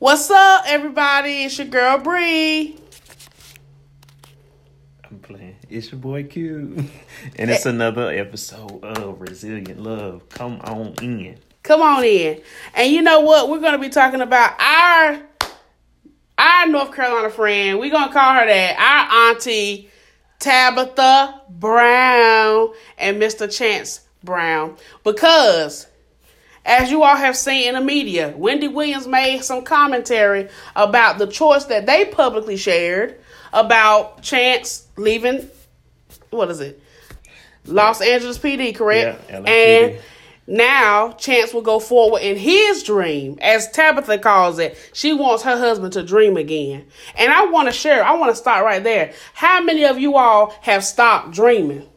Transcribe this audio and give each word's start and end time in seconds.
What's 0.00 0.30
up, 0.30 0.62
everybody? 0.68 1.42
It's 1.42 1.58
your 1.58 1.66
girl 1.66 1.98
Bree. 1.98 2.76
I'm 5.10 5.18
playing. 5.18 5.56
It's 5.68 5.90
your 5.90 5.98
boy 5.98 6.22
Q, 6.22 6.84
and 7.36 7.50
it's 7.50 7.66
another 7.66 8.08
episode 8.08 8.84
of 8.84 9.20
Resilient 9.20 9.80
Love. 9.80 10.28
Come 10.28 10.60
on 10.60 10.94
in. 11.02 11.40
Come 11.64 11.82
on 11.82 12.04
in. 12.04 12.40
And 12.74 12.92
you 12.92 13.02
know 13.02 13.22
what? 13.22 13.50
We're 13.50 13.58
gonna 13.58 13.80
be 13.80 13.88
talking 13.88 14.20
about 14.20 14.52
our 14.60 15.18
our 16.38 16.68
North 16.68 16.94
Carolina 16.94 17.30
friend. 17.30 17.80
We're 17.80 17.90
gonna 17.90 18.12
call 18.12 18.34
her 18.34 18.46
that. 18.46 18.78
Our 18.78 19.32
auntie 19.32 19.90
Tabitha 20.38 21.42
Brown 21.50 22.72
and 22.98 23.20
Mr. 23.20 23.52
Chance 23.52 24.02
Brown. 24.22 24.76
Because 25.02 25.87
as 26.68 26.90
you 26.90 27.02
all 27.02 27.16
have 27.16 27.36
seen 27.36 27.68
in 27.68 27.74
the 27.74 27.80
media, 27.80 28.34
Wendy 28.36 28.68
Williams 28.68 29.06
made 29.06 29.42
some 29.42 29.62
commentary 29.62 30.48
about 30.76 31.18
the 31.18 31.26
choice 31.26 31.64
that 31.64 31.86
they 31.86 32.04
publicly 32.04 32.56
shared 32.56 33.18
about 33.52 34.22
Chance 34.22 34.86
leaving 34.96 35.48
what 36.30 36.50
is 36.50 36.60
it? 36.60 36.82
Los 37.64 38.00
Angeles 38.00 38.38
PD, 38.38 38.74
correct? 38.74 39.20
Yeah, 39.28 39.40
LAPD. 39.40 39.48
and 39.48 39.98
now 40.46 41.12
Chance 41.12 41.52
will 41.52 41.62
go 41.62 41.78
forward 41.78 42.22
in 42.22 42.36
his 42.36 42.82
dream, 42.82 43.38
as 43.40 43.70
Tabitha 43.70 44.18
calls 44.18 44.58
it. 44.58 44.76
She 44.92 45.12
wants 45.12 45.42
her 45.42 45.56
husband 45.56 45.92
to 45.94 46.02
dream 46.02 46.36
again. 46.36 46.86
And 47.16 47.32
I 47.32 47.46
want 47.46 47.68
to 47.68 47.72
share, 47.72 48.04
I 48.04 48.14
want 48.14 48.32
to 48.32 48.36
start 48.36 48.64
right 48.64 48.82
there. 48.82 49.12
How 49.34 49.62
many 49.62 49.84
of 49.84 49.98
you 49.98 50.16
all 50.16 50.54
have 50.62 50.84
stopped 50.84 51.32
dreaming? 51.32 51.88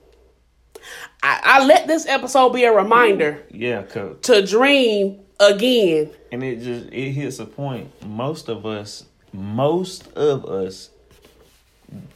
I, 1.23 1.39
I 1.43 1.65
let 1.65 1.87
this 1.87 2.05
episode 2.07 2.49
be 2.49 2.63
a 2.63 2.71
reminder 2.73 3.43
Yeah, 3.51 3.83
cause, 3.83 4.17
to 4.23 4.45
dream 4.45 5.19
again. 5.39 6.09
and 6.31 6.43
it 6.43 6.61
just 6.61 6.91
it 6.91 7.11
hits 7.11 7.39
a 7.39 7.45
point. 7.45 7.89
Most 8.05 8.49
of 8.49 8.65
us, 8.65 9.05
most 9.33 10.07
of 10.13 10.45
us, 10.45 10.89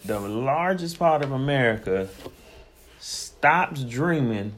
the 0.06 0.20
largest 0.20 0.98
part 0.98 1.22
of 1.24 1.32
America, 1.32 2.08
stops 3.00 3.84
dreaming 3.84 4.54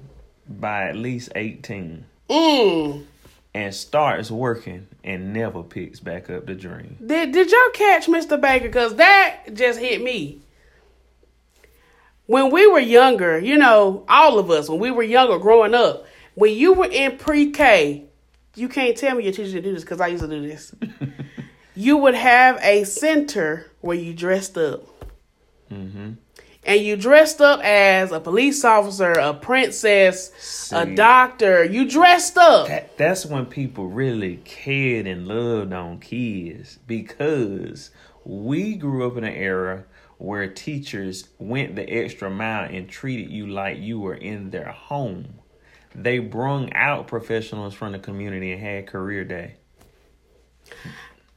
by 0.48 0.88
at 0.90 0.96
least 0.96 1.30
eighteen, 1.36 2.06
Mm. 2.30 3.06
and 3.54 3.74
starts 3.74 4.30
working 4.32 4.88
and 5.04 5.34
never 5.34 5.64
picks 5.64 6.00
back 6.00 6.30
up 6.30 6.46
the 6.46 6.56
dream. 6.56 6.98
Did 7.06 7.32
did 7.34 7.52
y'all 7.52 7.72
catch 7.74 8.08
Mr. 8.08 8.40
Baker? 8.40 8.70
Cause 8.70 8.96
that 8.96 9.42
just 9.54 9.80
hit 9.80 10.02
me. 10.02 10.40
When 12.28 12.52
we 12.52 12.68
were 12.68 12.80
younger, 12.80 13.40
you 13.40 13.58
know, 13.58 14.06
all 14.08 14.38
of 14.38 14.52
us, 14.52 14.70
when 14.70 14.80
we 14.80 14.92
were 14.92 15.04
younger 15.04 15.40
growing 15.40 15.74
up, 15.74 16.06
when 16.36 16.54
you 16.54 16.74
were 16.74 16.90
in 16.92 17.18
pre-K, 17.18 18.04
you 18.56 18.68
can't 18.68 18.98
tell 18.98 19.16
me 19.16 19.24
your 19.24 19.34
teacher 19.34 19.54
didn't 19.54 19.64
do 19.64 19.74
this 19.74 19.84
because 19.84 20.02
I 20.02 20.08
used 20.08 20.24
to 20.24 20.30
do 20.30 20.42
this. 20.42 20.76
you 21.76 21.98
would 21.98 22.16
have 22.16 22.60
a 22.62 22.84
center 22.84 23.72
where 23.82 23.98
you 23.98 24.14
dressed 24.14 24.58
up. 24.58 24.84
Mm-hmm. 25.72 26.14
And 26.66 26.82
you 26.82 26.98
dressed 26.98 27.40
up 27.40 27.62
as 27.62 28.12
a 28.12 28.20
police 28.20 28.66
officer, 28.66 29.14
a 29.14 29.34
princess, 29.34 30.70
a 30.74 30.86
doctor. 30.86 31.64
You 31.64 31.90
dressed 31.90 32.38
up. 32.38 32.68
That, 32.68 32.98
that's 32.98 33.26
when 33.26 33.46
people 33.46 33.88
really 33.88 34.42
cared 34.44 35.08
and 35.08 35.28
loved 35.28 35.72
on 35.72 36.00
kids 36.02 36.78
because 36.86 37.92
we 38.26 38.76
grew 38.76 39.08
up 39.08 39.16
in 39.16 39.24
an 39.24 39.34
era 39.34 39.86
where 40.18 40.48
teachers 40.48 41.28
went 41.38 41.76
the 41.76 41.84
extra 41.90 42.30
mile 42.30 42.68
and 42.70 42.90
treated 42.90 43.30
you 43.30 43.48
like 43.48 43.78
you 43.80 44.00
were 44.00 44.16
in 44.16 44.50
their 44.50 44.72
home. 44.72 45.36
They 45.96 46.20
brung 46.20 46.74
out 46.74 47.08
professionals 47.08 47.74
from 47.74 47.92
the 47.92 48.00
community 48.00 48.52
and 48.52 48.62
had 48.62 48.88
career 48.88 49.24
day. 49.24 49.56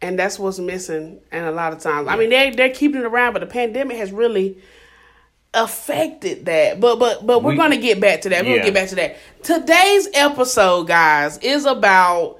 and 0.03 0.19
that's 0.19 0.39
what's 0.39 0.59
missing 0.59 1.21
and 1.31 1.45
a 1.47 1.53
lot 1.53 1.73
of 1.73 1.79
times. 1.81 2.09
I 2.09 2.17
mean 2.17 2.31
they, 2.31 2.51
they're 2.51 2.71
keeping 2.75 3.01
it 3.01 3.05
around 3.07 3.33
but 3.35 3.41
the 3.41 3.47
pandemic 3.47 3.97
has 3.99 4.13
really 4.13 4.59
affected 5.55 6.47
that. 6.47 6.81
But 6.81 6.97
but 6.99 7.27
but 7.27 7.43
we're 7.43 7.51
We- 7.53 7.57
gonna 7.57 7.77
get 7.77 8.01
back 8.01 8.23
to 8.23 8.29
that. 8.31 8.45
We're 8.45 8.51
Yeah. 8.51 8.57
gonna 8.59 8.71
get 8.71 8.75
back 8.75 8.89
to 8.91 8.95
that. 8.97 9.17
Today's 9.43 10.09
episode 10.15 10.89
guys 10.89 11.39
is 11.39 11.67
about 11.67 12.39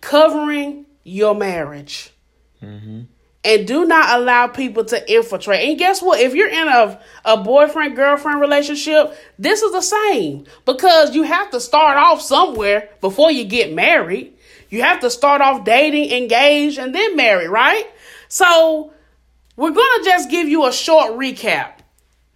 covering 0.00 0.86
your 1.02 1.34
marriage 1.34 2.12
mm-hmm. 2.62 3.02
And 3.46 3.66
do 3.66 3.84
not 3.86 4.18
allow 4.18 4.48
people 4.48 4.84
to 4.86 5.12
infiltrate. 5.12 5.68
And 5.68 5.78
guess 5.78 6.02
what? 6.02 6.20
If 6.20 6.34
you're 6.34 6.48
in 6.48 6.68
a 6.68 7.00
a 7.24 7.36
boyfriend 7.36 7.94
girlfriend 7.94 8.40
relationship, 8.40 9.16
this 9.38 9.62
is 9.62 9.72
the 9.72 9.80
same 9.80 10.46
because 10.64 11.14
you 11.14 11.22
have 11.22 11.50
to 11.52 11.60
start 11.60 11.96
off 11.96 12.20
somewhere 12.20 12.90
before 13.00 13.30
you 13.30 13.44
get 13.44 13.72
married. 13.72 14.34
You 14.68 14.82
have 14.82 15.00
to 15.00 15.10
start 15.10 15.40
off 15.40 15.64
dating, 15.64 16.10
engage, 16.10 16.76
and 16.76 16.92
then 16.92 17.14
marry, 17.14 17.48
right? 17.48 17.88
So 18.28 18.92
we're 19.54 19.70
gonna 19.70 20.04
just 20.04 20.28
give 20.28 20.48
you 20.48 20.66
a 20.66 20.72
short 20.72 21.12
recap. 21.12 21.74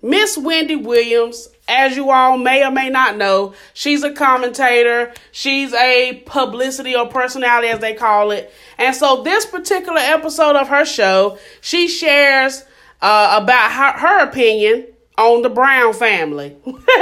Miss 0.01 0.39
Wendy 0.39 0.77
Williams, 0.77 1.49
as 1.71 1.97
you 1.97 2.11
all 2.11 2.37
may 2.37 2.65
or 2.65 2.71
may 2.71 2.91
not 2.91 3.17
know, 3.17 3.55
she's 3.73 4.03
a 4.03 4.13
commentator. 4.13 5.13
She's 5.31 5.73
a 5.73 6.23
publicity 6.27 6.97
or 6.97 7.07
personality, 7.07 7.69
as 7.69 7.79
they 7.79 7.95
call 7.95 8.33
it. 8.33 8.53
And 8.77 8.95
so, 8.95 9.23
this 9.23 9.47
particular 9.47 10.01
episode 10.01 10.57
of 10.57 10.69
her 10.69 10.85
show, 10.85 11.39
she 11.61 11.89
shares 11.89 12.65
uh, 13.01 13.39
about 13.41 13.71
her, 13.73 14.07
her 14.07 14.29
opinion 14.29 14.89
on 15.17 15.43
the 15.43 15.51
Brown 15.51 15.93
family. 15.95 16.57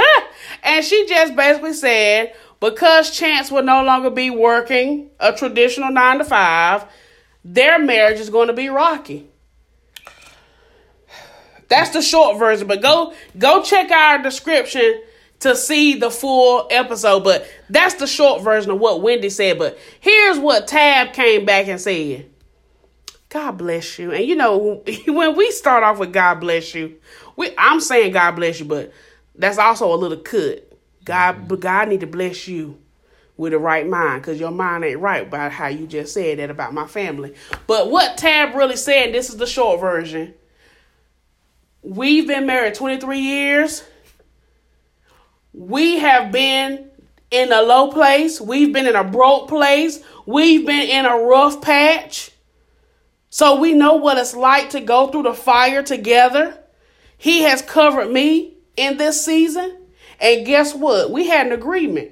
and 0.63 0.85
she 0.85 1.05
just 1.07 1.35
basically 1.35 1.73
said 1.73 2.33
because 2.59 3.11
Chance 3.11 3.51
will 3.51 3.63
no 3.63 3.83
longer 3.83 4.09
be 4.09 4.29
working 4.29 5.09
a 5.19 5.33
traditional 5.33 5.91
nine 5.91 6.17
to 6.17 6.25
five, 6.25 6.85
their 7.43 7.79
marriage 7.79 8.19
is 8.19 8.29
going 8.29 8.47
to 8.47 8.53
be 8.53 8.69
rocky. 8.69 9.28
That's 11.69 11.91
the 11.91 12.01
short 12.01 12.37
version, 12.39 12.67
but 12.67 12.81
go 12.81 13.13
go 13.37 13.63
check 13.63 13.91
our 13.91 14.21
description 14.21 15.01
to 15.39 15.55
see 15.55 15.95
the 15.95 16.11
full 16.11 16.67
episode. 16.69 17.23
But 17.23 17.49
that's 17.69 17.95
the 17.95 18.07
short 18.07 18.43
version 18.43 18.71
of 18.71 18.79
what 18.79 19.01
Wendy 19.01 19.29
said. 19.29 19.57
But 19.57 19.77
here's 19.99 20.37
what 20.37 20.67
Tab 20.67 21.13
came 21.13 21.45
back 21.45 21.67
and 21.67 21.79
said. 21.79 22.29
God 23.29 23.51
bless 23.59 23.99
you. 23.99 24.11
And 24.11 24.25
you 24.25 24.35
know, 24.35 24.83
when 25.07 25.35
we 25.37 25.51
start 25.51 25.83
off 25.83 25.99
with 25.99 26.11
God 26.11 26.39
bless 26.39 26.73
you, 26.73 26.95
we 27.35 27.53
I'm 27.57 27.79
saying 27.79 28.13
God 28.13 28.31
bless 28.31 28.59
you, 28.59 28.65
but 28.65 28.91
that's 29.35 29.57
also 29.57 29.93
a 29.93 29.95
little 29.95 30.17
cut. 30.17 30.65
God 31.05 31.35
mm-hmm. 31.35 31.47
but 31.47 31.59
God 31.59 31.87
need 31.87 32.01
to 32.01 32.07
bless 32.07 32.47
you 32.47 32.79
with 33.37 33.53
the 33.53 33.59
right 33.59 33.87
mind 33.87 34.21
because 34.21 34.39
your 34.39 34.51
mind 34.51 34.83
ain't 34.83 34.99
right 34.99 35.25
about 35.25 35.51
how 35.53 35.67
you 35.67 35.87
just 35.87 36.13
said 36.13 36.39
that 36.39 36.49
about 36.49 36.73
my 36.73 36.87
family. 36.87 37.33
But 37.67 37.89
what 37.89 38.17
Tab 38.17 38.53
really 38.53 38.75
said, 38.75 39.13
this 39.13 39.29
is 39.29 39.37
the 39.37 39.47
short 39.47 39.79
version. 39.79 40.33
We've 41.81 42.27
been 42.27 42.45
married 42.45 42.75
23 42.75 43.19
years. 43.19 43.83
We 45.53 45.99
have 45.99 46.31
been 46.31 46.89
in 47.31 47.51
a 47.51 47.61
low 47.61 47.91
place. 47.91 48.41
We've 48.41 48.73
been 48.73 48.87
in 48.87 48.95
a 48.95 49.03
broke 49.03 49.47
place. 49.47 50.03
We've 50.25 50.65
been 50.65 50.89
in 50.89 51.05
a 51.05 51.17
rough 51.17 51.61
patch. 51.61 52.31
So 53.29 53.59
we 53.59 53.73
know 53.73 53.95
what 53.95 54.17
it's 54.17 54.35
like 54.35 54.71
to 54.71 54.81
go 54.81 55.07
through 55.07 55.23
the 55.23 55.33
fire 55.33 55.83
together. 55.83 56.57
He 57.17 57.41
has 57.43 57.61
covered 57.61 58.11
me 58.11 58.57
in 58.75 58.97
this 58.97 59.23
season. 59.23 59.77
And 60.19 60.45
guess 60.45 60.73
what? 60.73 61.11
We 61.11 61.27
had 61.27 61.47
an 61.47 61.53
agreement 61.53 62.11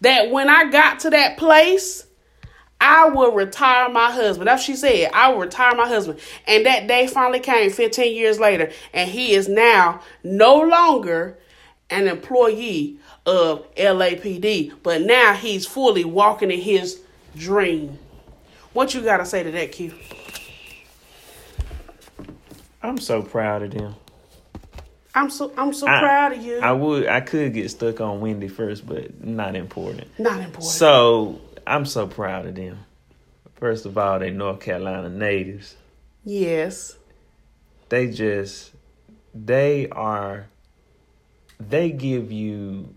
that 0.00 0.30
when 0.30 0.48
I 0.48 0.70
got 0.70 1.00
to 1.00 1.10
that 1.10 1.36
place, 1.36 2.06
I 2.84 3.10
will 3.10 3.30
retire 3.30 3.88
my 3.90 4.10
husband. 4.10 4.48
That's 4.48 4.62
what 4.62 4.66
she 4.66 4.74
said. 4.74 5.12
I 5.14 5.28
will 5.28 5.38
retire 5.38 5.76
my 5.76 5.86
husband. 5.86 6.18
And 6.48 6.66
that 6.66 6.88
day 6.88 7.06
finally 7.06 7.38
came 7.38 7.70
15 7.70 8.12
years 8.12 8.40
later. 8.40 8.72
And 8.92 9.08
he 9.08 9.34
is 9.34 9.48
now 9.48 10.00
no 10.24 10.56
longer 10.60 11.38
an 11.90 12.08
employee 12.08 12.98
of 13.24 13.72
LAPD. 13.76 14.72
But 14.82 15.02
now 15.02 15.32
he's 15.34 15.64
fully 15.64 16.04
walking 16.04 16.50
in 16.50 16.58
his 16.60 17.00
dream. 17.36 18.00
What 18.72 18.94
you 18.94 19.00
got 19.02 19.18
to 19.18 19.26
say 19.26 19.44
to 19.44 19.52
that, 19.52 19.70
Q? 19.70 19.94
I'm 22.82 22.98
so 22.98 23.22
proud 23.22 23.62
of 23.62 23.70
them. 23.70 23.94
I'm 25.14 25.30
so 25.30 25.52
I'm 25.56 25.72
so 25.72 25.86
I- 25.86 26.00
proud 26.00 26.32
of 26.32 26.42
you. 26.42 26.58
I 26.58 26.72
would 26.72 27.06
I 27.06 27.20
could 27.20 27.52
get 27.52 27.70
stuck 27.70 28.00
on 28.00 28.20
Wendy 28.20 28.48
first, 28.48 28.84
but 28.84 29.22
not 29.22 29.54
important. 29.54 30.08
Not 30.18 30.40
important. 30.40 30.64
So 30.64 31.38
I'm 31.66 31.84
so 31.86 32.06
proud 32.06 32.46
of 32.46 32.54
them. 32.54 32.78
First 33.54 33.86
of 33.86 33.96
all, 33.96 34.18
they 34.18 34.30
North 34.30 34.60
Carolina 34.60 35.08
natives. 35.08 35.76
yes. 36.24 36.96
They 37.88 38.08
just 38.10 38.70
they 39.34 39.88
are 39.90 40.46
they 41.60 41.90
give 41.90 42.32
you 42.32 42.94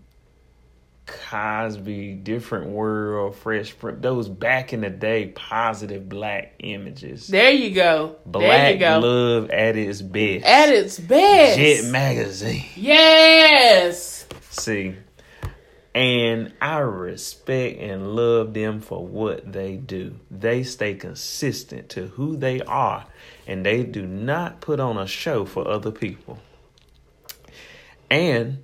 Cosby, 1.06 2.14
Different 2.14 2.68
World, 2.70 3.36
Fresh 3.36 3.74
those 3.80 4.28
back 4.28 4.72
in 4.72 4.80
the 4.80 4.90
day 4.90 5.28
positive 5.28 6.08
black 6.08 6.54
images. 6.60 7.28
There 7.28 7.50
you 7.50 7.70
go. 7.74 8.16
there 8.26 8.40
Black 8.40 8.72
you 8.74 8.80
go. 8.80 8.98
love 9.00 9.50
at 9.50 9.76
its 9.76 10.02
best. 10.02 10.44
At 10.46 10.70
its 10.70 10.98
best. 10.98 11.58
Jet 11.58 11.84
magazine. 11.92 12.64
yes. 12.74 14.26
See, 14.50 14.96
And 15.96 16.52
I 16.60 16.80
respect 16.80 17.80
and 17.80 18.14
love 18.14 18.52
them 18.52 18.82
for 18.82 19.06
what 19.06 19.50
they 19.50 19.78
do. 19.78 20.16
They 20.30 20.62
stay 20.62 20.94
consistent 20.94 21.88
to 21.90 22.08
who 22.08 22.36
they 22.36 22.60
are 22.60 23.06
and 23.46 23.64
they 23.64 23.82
do 23.82 24.06
not 24.06 24.60
put 24.60 24.78
on 24.78 24.98
a 24.98 25.06
show 25.06 25.46
for 25.46 25.66
other 25.66 25.90
people. 25.90 26.38
And 28.10 28.62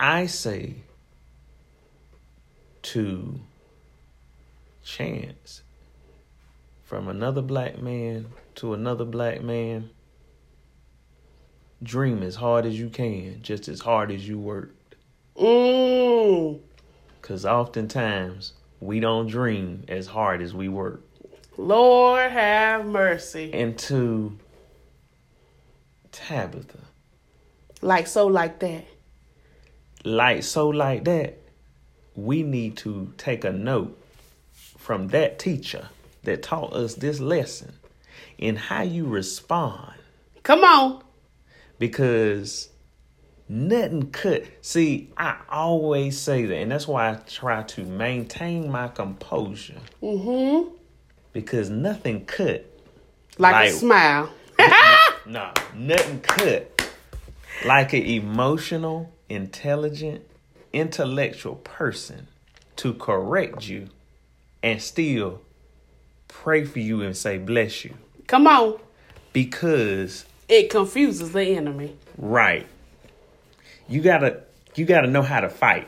I 0.00 0.24
say 0.24 0.76
to 2.80 3.38
Chance 4.82 5.62
from 6.82 7.08
another 7.08 7.42
black 7.42 7.78
man 7.78 8.28
to 8.54 8.72
another 8.72 9.04
black 9.04 9.42
man, 9.42 9.90
dream 11.82 12.22
as 12.22 12.36
hard 12.36 12.64
as 12.64 12.78
you 12.78 12.88
can, 12.88 13.42
just 13.42 13.68
as 13.68 13.80
hard 13.80 14.10
as 14.10 14.26
you 14.26 14.38
work. 14.38 14.74
Mm. 15.36 16.60
Because 17.20 17.44
oftentimes 17.46 18.52
we 18.80 19.00
don't 19.00 19.26
dream 19.28 19.84
as 19.88 20.06
hard 20.06 20.42
as 20.42 20.54
we 20.54 20.68
work. 20.68 21.02
Lord 21.56 22.30
have 22.30 22.86
mercy. 22.86 23.52
And 23.52 23.78
to 23.80 24.38
Tabitha, 26.10 26.78
Like 27.80 28.06
so, 28.06 28.26
like 28.26 28.58
that. 28.60 28.84
like 30.04 30.42
so, 30.42 30.68
like 30.68 31.04
that, 31.04 31.38
we 32.14 32.42
need 32.42 32.76
to 32.78 33.12
take 33.16 33.44
a 33.44 33.52
note 33.52 33.98
from 34.78 35.08
that 35.08 35.38
teacher 35.38 35.88
that 36.24 36.42
taught 36.42 36.72
us 36.74 36.94
this 36.96 37.20
lesson 37.20 37.72
in 38.38 38.56
how 38.56 38.82
you 38.82 39.06
respond. 39.06 39.94
Come 40.42 40.64
on. 40.64 41.02
because 41.78 42.68
nothing 43.52 44.10
could 44.12 44.48
see 44.62 45.10
i 45.18 45.36
always 45.50 46.18
say 46.18 46.46
that 46.46 46.56
and 46.56 46.72
that's 46.72 46.88
why 46.88 47.10
i 47.10 47.14
try 47.26 47.62
to 47.62 47.82
maintain 47.84 48.70
my 48.70 48.88
composure 48.88 49.74
Mm-hmm. 50.02 50.70
because 51.34 51.68
nothing 51.68 52.24
could 52.24 52.64
Like, 53.38 53.52
Like- 53.52 53.68
a 53.70 53.72
smile. 53.72 54.30
no 55.26 55.52
nothing 55.76 56.20
could 56.20 56.66
like 57.66 57.92
an 57.92 58.02
emotional 58.04 59.12
intelligent 59.28 60.22
intellectual 60.72 61.56
person 61.56 62.28
to 62.76 62.94
correct 62.94 63.68
you 63.68 63.88
and 64.62 64.80
still 64.80 65.42
pray 66.26 66.64
for 66.64 66.78
you 66.78 67.02
and 67.02 67.14
say 67.14 67.36
bless 67.36 67.84
you 67.84 67.94
Come 68.26 68.46
on. 68.46 68.78
because 69.34 70.24
It 70.48 70.70
confuses 70.70 71.32
the 71.32 71.42
enemy. 71.44 71.96
Right. 72.16 72.66
You 73.92 74.00
gotta 74.00 74.44
you 74.74 74.86
gotta 74.86 75.06
know 75.06 75.20
how 75.20 75.40
to 75.40 75.50
fight. 75.50 75.86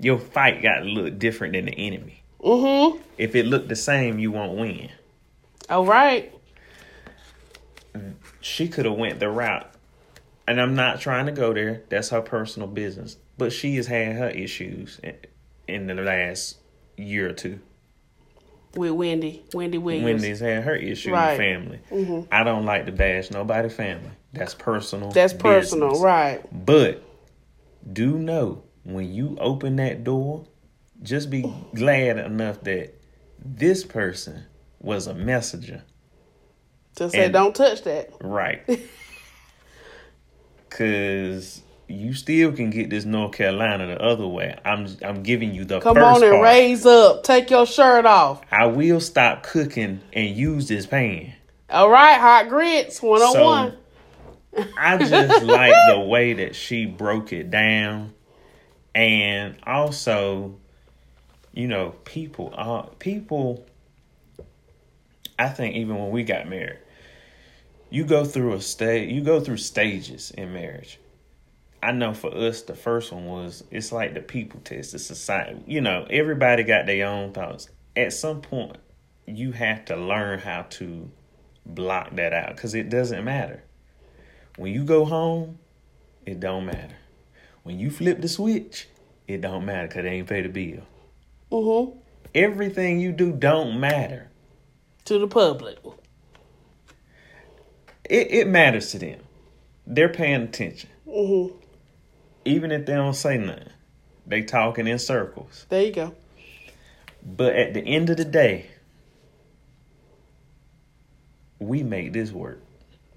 Your 0.00 0.18
fight 0.18 0.60
gotta 0.60 0.86
look 0.86 1.20
different 1.20 1.52
than 1.52 1.66
the 1.66 1.72
enemy. 1.72 2.24
Mm-hmm. 2.40 3.00
If 3.16 3.36
it 3.36 3.46
looked 3.46 3.68
the 3.68 3.76
same, 3.76 4.18
you 4.18 4.32
won't 4.32 4.58
win. 4.58 4.90
All 5.70 5.86
right. 5.86 6.32
She 8.40 8.66
could 8.66 8.86
have 8.86 8.96
went 8.96 9.20
the 9.20 9.28
route, 9.28 9.70
and 10.48 10.60
I'm 10.60 10.74
not 10.74 11.00
trying 11.00 11.26
to 11.26 11.32
go 11.32 11.54
there. 11.54 11.82
That's 11.90 12.08
her 12.10 12.22
personal 12.22 12.66
business. 12.66 13.18
But 13.38 13.52
she 13.52 13.76
has 13.76 13.86
had 13.86 14.16
her 14.16 14.28
issues 14.30 15.00
in, 15.68 15.86
the 15.86 15.94
last 15.94 16.58
year 16.96 17.30
or 17.30 17.32
two. 17.32 17.60
With 18.74 18.90
Wendy. 18.90 19.44
Wendy 19.54 19.78
Williams. 19.78 20.22
Wendy's 20.22 20.40
had 20.40 20.64
her 20.64 20.74
issue 20.74 21.12
Right. 21.12 21.40
in 21.40 21.78
family. 21.88 22.26
I 22.32 22.42
don't 22.42 22.66
like 22.66 22.86
to 22.86 22.92
bash 22.92 23.30
nobody 23.30 23.68
family. 23.68 24.10
That's 24.32 24.54
personal. 24.54 25.12
That's 25.12 25.32
personal, 25.32 25.90
business. 25.90 26.04
right? 26.04 26.66
But 26.66 27.00
do 27.92 28.18
know 28.18 28.62
when 28.84 29.12
you 29.12 29.36
open 29.40 29.76
that 29.76 30.04
door, 30.04 30.46
just 31.02 31.30
be 31.30 31.52
glad 31.74 32.18
enough 32.18 32.60
that 32.62 32.94
this 33.44 33.84
person 33.84 34.44
was 34.80 35.06
a 35.06 35.14
messenger. 35.14 35.82
To 36.96 37.10
say, 37.10 37.24
And- 37.24 37.32
don't 37.32 37.54
touch 37.54 37.82
that. 37.84 38.10
Right. 38.20 38.62
Cause 40.70 41.62
you 41.86 42.14
still 42.14 42.52
can 42.52 42.70
get 42.70 42.90
this 42.90 43.04
North 43.04 43.32
Carolina 43.32 43.86
the 43.86 44.00
other 44.02 44.26
way. 44.26 44.56
I'm 44.64 44.88
I'm 45.02 45.22
giving 45.22 45.54
you 45.54 45.64
the 45.64 45.80
Come 45.80 45.98
on 45.98 46.22
and 46.22 46.32
part. 46.32 46.42
raise 46.42 46.84
up. 46.86 47.22
Take 47.22 47.50
your 47.50 47.66
shirt 47.66 48.06
off. 48.06 48.40
I 48.50 48.66
will 48.66 49.00
stop 49.00 49.42
cooking 49.44 50.00
and 50.12 50.34
use 50.36 50.66
this 50.68 50.86
pan. 50.86 51.34
All 51.70 51.90
right, 51.90 52.18
hot 52.18 52.48
grits, 52.48 53.00
one 53.02 53.20
on 53.22 53.40
one. 53.40 53.76
I 54.78 54.98
just 54.98 55.42
like 55.44 55.74
the 55.88 56.00
way 56.00 56.34
that 56.34 56.54
she 56.54 56.86
broke 56.86 57.32
it 57.32 57.50
down, 57.50 58.14
and 58.94 59.56
also, 59.66 60.56
you 61.52 61.68
know, 61.68 61.90
people, 62.04 62.52
uh, 62.56 62.82
people. 62.98 63.66
I 65.38 65.48
think 65.48 65.74
even 65.76 65.98
when 65.98 66.10
we 66.10 66.22
got 66.22 66.48
married, 66.48 66.78
you 67.90 68.04
go 68.04 68.24
through 68.24 68.54
a 68.54 68.60
stage. 68.60 69.10
You 69.12 69.22
go 69.22 69.40
through 69.40 69.56
stages 69.56 70.30
in 70.30 70.52
marriage. 70.52 70.98
I 71.82 71.92
know 71.92 72.14
for 72.14 72.34
us, 72.34 72.62
the 72.62 72.74
first 72.74 73.12
one 73.12 73.26
was 73.26 73.62
it's 73.70 73.92
like 73.92 74.14
the 74.14 74.20
people 74.20 74.60
test, 74.64 74.92
the 74.92 74.98
society. 74.98 75.62
You 75.66 75.80
know, 75.80 76.06
everybody 76.08 76.62
got 76.62 76.86
their 76.86 77.06
own 77.06 77.32
thoughts. 77.32 77.68
At 77.94 78.12
some 78.12 78.40
point, 78.40 78.78
you 79.26 79.52
have 79.52 79.84
to 79.86 79.96
learn 79.96 80.38
how 80.38 80.62
to 80.70 81.10
block 81.66 82.16
that 82.16 82.32
out 82.32 82.56
because 82.56 82.74
it 82.74 82.88
doesn't 82.88 83.24
matter. 83.24 83.62
When 84.56 84.72
you 84.72 84.84
go 84.84 85.04
home, 85.04 85.58
it 86.24 86.40
don't 86.40 86.66
matter. 86.66 86.96
When 87.64 87.78
you 87.78 87.90
flip 87.90 88.20
the 88.20 88.28
switch, 88.28 88.88
it 89.26 89.40
don't 89.40 89.64
matter 89.64 89.88
because 89.88 90.04
they 90.04 90.10
ain't 90.10 90.28
pay 90.28 90.42
the 90.42 90.48
bill. 90.48 90.84
Mm-hmm. 91.50 91.98
Everything 92.34 93.00
you 93.00 93.12
do 93.12 93.32
don't 93.32 93.80
matter. 93.80 94.28
To 95.06 95.18
the 95.18 95.26
public. 95.26 95.78
It, 98.08 98.30
it 98.30 98.48
matters 98.48 98.90
to 98.92 98.98
them. 98.98 99.20
They're 99.86 100.08
paying 100.08 100.42
attention. 100.42 100.90
Mm-hmm. 101.06 101.56
Even 102.44 102.70
if 102.70 102.86
they 102.86 102.94
don't 102.94 103.14
say 103.14 103.38
nothing. 103.38 103.70
They 104.26 104.42
talking 104.42 104.86
in 104.86 104.98
circles. 104.98 105.66
There 105.68 105.82
you 105.82 105.92
go. 105.92 106.14
But 107.24 107.56
at 107.56 107.74
the 107.74 107.80
end 107.80 108.10
of 108.10 108.16
the 108.16 108.24
day, 108.24 108.66
we 111.58 111.82
make 111.82 112.12
this 112.12 112.32
work. 112.32 112.60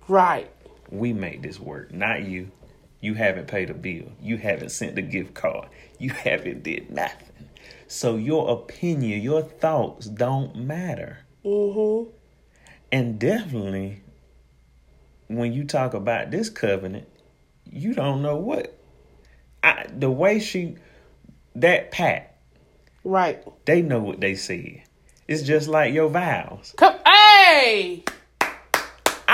Right. 0.07 0.49
We 0.89 1.13
make 1.13 1.41
this 1.41 1.59
work, 1.59 1.93
not 1.93 2.23
you. 2.23 2.51
You 2.99 3.13
haven't 3.13 3.47
paid 3.47 3.69
a 3.69 3.73
bill. 3.73 4.11
You 4.21 4.37
haven't 4.37 4.69
sent 4.69 4.97
a 4.97 5.01
gift 5.01 5.33
card. 5.33 5.69
You 5.99 6.09
haven't 6.11 6.63
did 6.63 6.89
nothing. 6.89 7.27
So 7.87 8.15
your 8.15 8.49
opinion, 8.51 9.21
your 9.21 9.41
thoughts 9.41 10.07
don't 10.07 10.55
matter. 10.55 11.19
Mm-hmm. 11.45 12.09
And 12.91 13.19
definitely 13.19 14.01
when 15.27 15.53
you 15.53 15.63
talk 15.65 15.93
about 15.93 16.31
this 16.31 16.49
covenant, 16.49 17.07
you 17.65 17.93
don't 17.93 18.21
know 18.21 18.37
what 18.37 18.77
I, 19.63 19.85
the 19.93 20.09
way 20.09 20.39
she 20.39 20.75
that 21.55 21.91
pat, 21.91 22.37
Right. 23.03 23.43
they 23.65 23.81
know 23.81 23.99
what 23.99 24.19
they 24.21 24.35
said. 24.35 24.83
It's 25.27 25.43
just 25.43 25.67
like 25.67 25.93
your 25.93 26.09
vows. 26.09 26.73
Come 26.77 26.95
hey! 27.05 28.03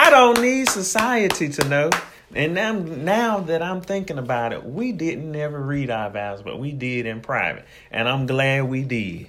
I 0.03 0.09
don't 0.09 0.41
need 0.41 0.67
society 0.67 1.47
to 1.47 1.69
know. 1.69 1.89
And 2.35 2.53
now, 2.53 2.73
now 2.73 3.39
that 3.39 3.61
I'm 3.61 3.79
thinking 3.79 4.17
about 4.17 4.51
it, 4.51 4.65
we 4.65 4.91
didn't 4.91 5.33
ever 5.33 5.57
read 5.57 5.89
our 5.89 6.09
vows, 6.09 6.41
but 6.41 6.59
we 6.59 6.73
did 6.73 7.05
in 7.05 7.21
private. 7.21 7.63
And 7.89 8.09
I'm 8.09 8.25
glad 8.25 8.65
we 8.65 8.83
did 8.83 9.27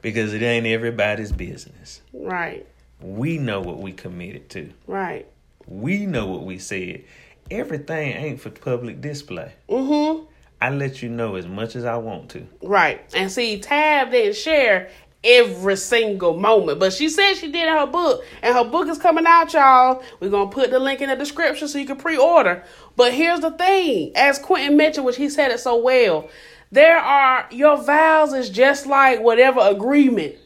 because 0.00 0.32
it 0.32 0.40
ain't 0.40 0.64
everybody's 0.64 1.30
business. 1.30 2.00
Right. 2.14 2.66
We 3.02 3.36
know 3.36 3.60
what 3.60 3.80
we 3.80 3.92
committed 3.92 4.48
to, 4.50 4.70
Right. 4.86 5.26
we 5.66 6.06
know 6.06 6.26
what 6.28 6.44
we 6.46 6.58
said. 6.58 7.04
Everything 7.50 8.12
ain't 8.16 8.40
for 8.40 8.48
public 8.48 9.02
display. 9.02 9.52
Mm-hmm. 9.68 10.24
I 10.62 10.70
let 10.70 11.02
you 11.02 11.10
know 11.10 11.34
as 11.34 11.46
much 11.46 11.76
as 11.76 11.84
I 11.84 11.98
want 11.98 12.30
to. 12.30 12.46
Right. 12.62 13.02
And 13.14 13.30
see, 13.30 13.58
Tab 13.58 14.10
didn't 14.10 14.36
share 14.36 14.88
every 15.24 15.76
single 15.76 16.38
moment, 16.38 16.78
but 16.78 16.92
she 16.92 17.08
said 17.08 17.34
she 17.34 17.50
did 17.50 17.68
her 17.68 17.86
book, 17.86 18.24
and 18.42 18.54
her 18.54 18.64
book 18.64 18.88
is 18.88 18.98
coming 18.98 19.26
out, 19.26 19.52
y'all. 19.52 20.02
We're 20.20 20.30
gonna 20.30 20.50
put 20.50 20.70
the 20.70 20.78
link 20.78 21.00
in 21.00 21.08
the 21.08 21.16
description 21.16 21.66
so 21.68 21.78
you 21.78 21.86
can 21.86 21.96
pre-order. 21.96 22.62
But 22.96 23.14
here's 23.14 23.40
the 23.40 23.50
thing, 23.52 24.12
as 24.14 24.38
Quentin 24.38 24.76
mentioned, 24.76 25.06
which 25.06 25.16
he 25.16 25.28
said 25.28 25.50
it 25.50 25.60
so 25.60 25.76
well, 25.76 26.28
there 26.70 26.98
are 26.98 27.46
your 27.50 27.76
vows 27.76 28.32
is 28.32 28.50
just 28.50 28.86
like 28.86 29.20
whatever 29.20 29.60
agreement. 29.60 30.36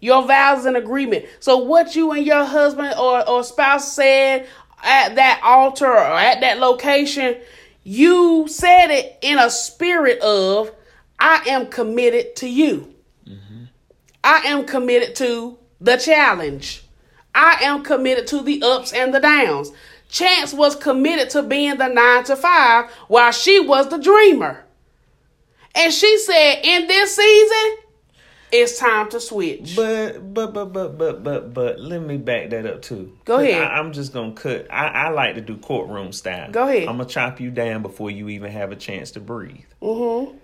Your 0.00 0.26
vows 0.26 0.60
is 0.60 0.66
an 0.66 0.76
agreement. 0.76 1.26
So 1.40 1.58
what 1.58 1.96
you 1.96 2.12
and 2.12 2.26
your 2.26 2.44
husband 2.44 2.94
or, 2.98 3.26
or 3.28 3.42
spouse 3.42 3.94
said 3.94 4.46
at 4.82 5.14
that 5.14 5.40
altar 5.42 5.86
or 5.86 5.98
at 5.98 6.40
that 6.40 6.58
location, 6.58 7.36
you 7.84 8.46
said 8.48 8.90
it 8.90 9.18
in 9.22 9.38
a 9.38 9.50
spirit 9.50 10.20
of, 10.20 10.70
I 11.18 11.44
am 11.48 11.66
committed 11.66 12.36
to 12.36 12.48
you. 12.48 12.93
I 14.24 14.38
am 14.46 14.64
committed 14.64 15.14
to 15.16 15.58
the 15.80 15.98
challenge. 15.98 16.82
I 17.34 17.58
am 17.62 17.84
committed 17.84 18.26
to 18.28 18.42
the 18.42 18.62
ups 18.62 18.92
and 18.92 19.12
the 19.12 19.20
downs. 19.20 19.70
Chance 20.08 20.54
was 20.54 20.74
committed 20.74 21.30
to 21.30 21.42
being 21.42 21.76
the 21.76 21.88
nine 21.88 22.24
to 22.24 22.36
five 22.36 22.90
while 23.08 23.32
she 23.32 23.60
was 23.60 23.88
the 23.90 23.98
dreamer. 23.98 24.64
And 25.74 25.92
she 25.92 26.18
said, 26.18 26.60
in 26.62 26.86
this 26.86 27.16
season, 27.16 27.76
it's 28.50 28.78
time 28.78 29.10
to 29.10 29.20
switch. 29.20 29.74
But 29.74 30.32
but 30.32 30.54
but 30.54 30.72
but 30.72 30.96
but 30.96 31.24
but 31.24 31.52
but 31.52 31.80
let 31.80 32.00
me 32.00 32.16
back 32.16 32.50
that 32.50 32.64
up 32.64 32.82
too. 32.82 33.18
Go 33.24 33.40
ahead. 33.40 33.62
I, 33.62 33.80
am 33.80 33.92
just 33.92 34.12
gonna 34.12 34.32
cut. 34.32 34.68
I, 34.70 34.86
I 34.86 35.08
like 35.10 35.34
to 35.34 35.40
do 35.40 35.56
courtroom 35.56 36.12
style. 36.12 36.52
Go 36.52 36.68
ahead. 36.68 36.88
I'm 36.88 36.98
gonna 36.98 37.08
chop 37.08 37.40
you 37.40 37.50
down 37.50 37.82
before 37.82 38.12
you 38.12 38.28
even 38.28 38.52
have 38.52 38.70
a 38.70 38.76
chance 38.76 39.10
to 39.12 39.20
breathe. 39.20 39.64
Mm-hmm. 39.82 40.38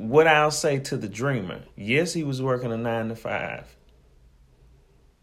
What 0.00 0.26
I'll 0.26 0.50
say 0.50 0.78
to 0.78 0.96
the 0.96 1.10
dreamer: 1.10 1.60
Yes, 1.76 2.14
he 2.14 2.24
was 2.24 2.40
working 2.40 2.72
a 2.72 2.78
nine 2.78 3.08
to 3.10 3.16
five, 3.16 3.76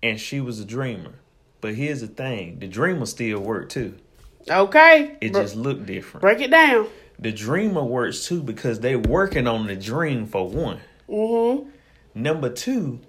and 0.04 0.20
she 0.20 0.40
was 0.40 0.60
a 0.60 0.66
dreamer. 0.66 1.16
But 1.62 1.74
here's 1.74 2.02
the 2.02 2.08
thing: 2.08 2.60
the 2.60 2.68
dreamer 2.68 3.08
still 3.08 3.40
worked 3.40 3.72
too. 3.72 3.96
Okay. 4.48 5.18
It 5.20 5.34
just 5.34 5.56
looked 5.56 5.88
different. 5.88 6.22
Break 6.22 6.42
it 6.42 6.52
down. 6.52 6.88
The 7.18 7.32
dreamer 7.32 7.84
works 7.84 8.28
too 8.28 8.44
because 8.44 8.80
they 8.80 8.96
working 8.96 9.48
on 9.48 9.66
the 9.66 9.76
dream 9.76 10.28
for 10.28 10.48
one. 10.48 10.80
Mm-hmm. 11.10 11.70
Number 12.14 12.52
two, 12.52 13.00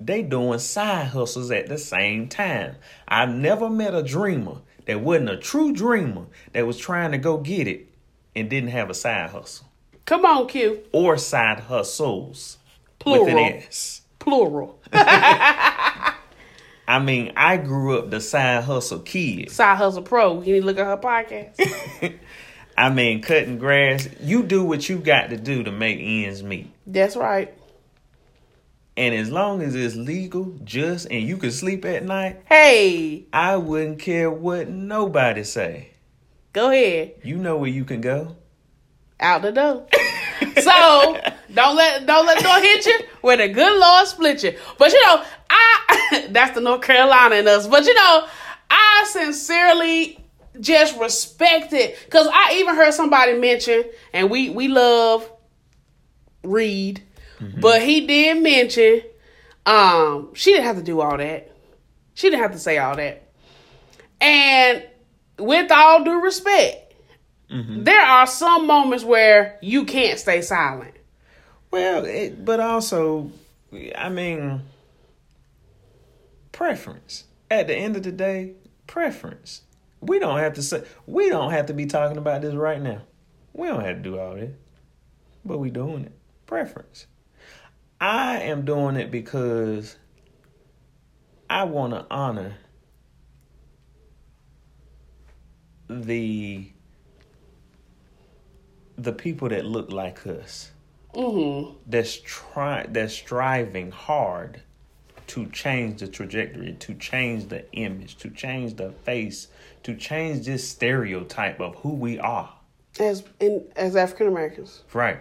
they 0.00 0.22
doing 0.22 0.58
side 0.60 1.08
hustles 1.08 1.50
at 1.50 1.68
the 1.68 1.76
same 1.76 2.28
time. 2.28 2.76
I 3.06 3.26
never 3.26 3.68
met 3.68 3.94
a 3.94 4.02
dreamer 4.02 4.62
that 4.86 5.02
wasn't 5.02 5.28
a 5.28 5.36
true 5.36 5.74
dreamer 5.74 6.24
that 6.54 6.66
was 6.66 6.78
trying 6.78 7.12
to 7.12 7.18
go 7.18 7.36
get 7.36 7.68
it 7.68 7.86
and 8.34 8.48
didn't 8.48 8.70
have 8.70 8.88
a 8.88 8.94
side 8.94 9.28
hustle. 9.28 9.66
Come 10.08 10.24
on, 10.24 10.46
Q. 10.46 10.84
Or 10.92 11.18
side 11.18 11.60
hustles. 11.60 12.56
Plural. 12.98 13.26
With 13.26 13.34
an 13.34 13.38
S. 13.68 14.00
Plural. 14.18 14.80
I 14.92 16.14
mean, 17.02 17.34
I 17.36 17.58
grew 17.58 17.98
up 17.98 18.08
the 18.08 18.18
side 18.22 18.64
hustle 18.64 19.00
kid. 19.00 19.50
Side 19.50 19.76
hustle 19.76 20.00
pro. 20.00 20.40
You 20.40 20.54
need 20.54 20.60
to 20.60 20.66
look 20.66 20.78
at 20.78 20.86
her 20.86 20.96
podcast. 20.96 22.14
I 22.78 22.88
mean, 22.88 23.20
cutting 23.20 23.58
grass. 23.58 24.08
You 24.22 24.44
do 24.44 24.64
what 24.64 24.88
you 24.88 24.96
got 24.96 25.28
to 25.28 25.36
do 25.36 25.62
to 25.64 25.70
make 25.70 25.98
ends 26.00 26.42
meet. 26.42 26.70
That's 26.86 27.14
right. 27.14 27.52
And 28.96 29.14
as 29.14 29.30
long 29.30 29.60
as 29.60 29.74
it's 29.74 29.94
legal, 29.94 30.56
just, 30.64 31.06
and 31.10 31.22
you 31.22 31.36
can 31.36 31.50
sleep 31.50 31.84
at 31.84 32.02
night, 32.02 32.40
hey, 32.46 33.26
I 33.30 33.58
wouldn't 33.58 33.98
care 33.98 34.30
what 34.30 34.70
nobody 34.70 35.44
say. 35.44 35.90
Go 36.54 36.70
ahead. 36.70 37.16
You 37.22 37.36
know 37.36 37.58
where 37.58 37.68
you 37.68 37.84
can 37.84 38.00
go. 38.00 38.36
Out 39.20 39.42
the 39.42 39.52
door. 39.52 39.86
so 40.60 41.20
don't 41.52 41.76
let 41.76 42.06
don't 42.06 42.26
let 42.26 42.42
door 42.42 42.60
hit 42.60 42.86
you 42.86 43.00
where 43.20 43.36
the 43.36 43.48
good 43.48 43.80
Lord 43.80 44.06
split 44.06 44.42
you. 44.44 44.56
But 44.78 44.92
you 44.92 45.04
know, 45.04 45.22
I 45.50 46.26
that's 46.30 46.54
the 46.54 46.60
North 46.60 46.82
Carolina 46.82 47.36
in 47.36 47.48
us. 47.48 47.66
But 47.66 47.84
you 47.84 47.94
know, 47.94 48.26
I 48.70 49.04
sincerely 49.08 50.24
just 50.60 50.98
respect 50.98 51.72
it 51.72 51.98
because 52.04 52.28
I 52.32 52.58
even 52.58 52.74
heard 52.76 52.94
somebody 52.94 53.34
mention, 53.34 53.84
and 54.12 54.30
we 54.30 54.50
we 54.50 54.68
love 54.68 55.30
Reed 56.44 57.02
Mm-hmm. 57.40 57.60
But 57.60 57.82
he 57.82 58.06
did 58.06 58.42
mention 58.42 59.02
um 59.66 60.34
she 60.34 60.52
didn't 60.52 60.64
have 60.64 60.76
to 60.76 60.82
do 60.82 61.00
all 61.00 61.16
that. 61.16 61.52
She 62.14 62.30
didn't 62.30 62.42
have 62.42 62.52
to 62.52 62.58
say 62.58 62.78
all 62.78 62.96
that. 62.96 63.28
And 64.20 64.84
with 65.38 65.70
all 65.70 66.02
due 66.02 66.20
respect, 66.20 66.87
mm-hmm. 67.50 67.84
there 67.84 68.00
are 68.00 68.26
some 68.26 68.66
moments 68.66 69.04
where 69.04 69.58
you 69.60 69.84
can't 69.84 70.18
stay 70.18 70.42
silent. 70.42 70.94
Well, 71.70 72.04
it, 72.04 72.44
but 72.44 72.60
also, 72.60 73.30
I 73.96 74.08
mean, 74.08 74.62
preference. 76.52 77.24
At 77.50 77.66
the 77.66 77.74
end 77.74 77.96
of 77.96 78.02
the 78.02 78.12
day, 78.12 78.52
preference. 78.86 79.62
We 80.00 80.18
don't 80.18 80.38
have 80.38 80.54
to 80.54 80.62
say. 80.62 80.84
We 81.06 81.28
don't 81.28 81.50
have 81.50 81.66
to 81.66 81.74
be 81.74 81.86
talking 81.86 82.18
about 82.18 82.42
this 82.42 82.54
right 82.54 82.80
now. 82.80 83.02
We 83.52 83.68
don't 83.68 83.84
have 83.84 83.96
to 83.96 84.02
do 84.02 84.18
all 84.18 84.34
this, 84.34 84.54
but 85.44 85.58
we 85.58 85.70
doing 85.70 86.04
it. 86.04 86.12
Preference. 86.46 87.06
I 88.00 88.40
am 88.42 88.64
doing 88.64 88.96
it 88.96 89.10
because 89.10 89.96
I 91.50 91.64
want 91.64 91.94
to 91.94 92.06
honor 92.10 92.54
the 95.88 96.70
the 98.98 99.12
people 99.12 99.48
that 99.48 99.64
look 99.64 99.90
like 99.90 100.26
us. 100.26 100.70
Mm-hmm. 101.14 101.76
That's 101.86 102.18
try 102.24 102.86
that's 102.88 103.14
striving 103.14 103.90
hard 103.90 104.60
to 105.28 105.46
change 105.46 106.00
the 106.00 106.08
trajectory, 106.08 106.74
to 106.80 106.94
change 106.94 107.48
the 107.48 107.70
image, 107.72 108.16
to 108.18 108.30
change 108.30 108.74
the 108.76 108.90
face, 108.90 109.48
to 109.84 109.94
change 109.94 110.46
this 110.46 110.68
stereotype 110.68 111.60
of 111.60 111.76
who 111.76 111.94
we 111.94 112.18
are 112.18 112.52
as 113.00 113.24
in 113.40 113.64
as 113.76 113.96
African 113.96 114.26
Americans. 114.28 114.82
Right. 114.92 115.20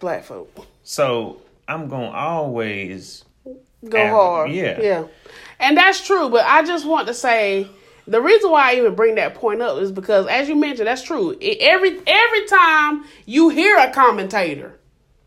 Black 0.00 0.24
folk. 0.24 0.66
So 0.82 1.42
I'm 1.68 1.88
gonna 1.88 2.10
always 2.10 3.24
go 3.88 4.08
hard. 4.08 4.50
Yeah, 4.50 4.80
yeah, 4.80 5.04
and 5.58 5.76
that's 5.76 6.04
true. 6.04 6.28
But 6.28 6.44
I 6.44 6.64
just 6.64 6.86
want 6.86 7.06
to 7.08 7.14
say 7.14 7.68
the 8.06 8.20
reason 8.20 8.50
why 8.50 8.72
I 8.72 8.76
even 8.76 8.94
bring 8.94 9.14
that 9.16 9.34
point 9.34 9.62
up 9.62 9.78
is 9.78 9.92
because, 9.92 10.26
as 10.26 10.48
you 10.48 10.56
mentioned, 10.56 10.86
that's 10.86 11.02
true. 11.02 11.36
Every 11.40 12.00
every 12.06 12.46
time 12.46 13.04
you 13.26 13.48
hear 13.48 13.78
a 13.78 13.92
commentator, 13.92 14.78